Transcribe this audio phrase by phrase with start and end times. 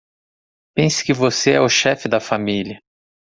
[0.73, 2.81] Pense que você é o chefe da família